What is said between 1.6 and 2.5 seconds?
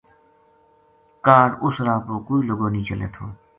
اُس راہ پو کوئی